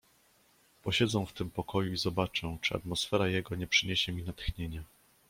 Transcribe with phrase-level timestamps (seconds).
[0.83, 4.83] "Posiedzę w tym pokoju i zobaczę, czy atmosfera jego nie przyniesie mi natchnienia."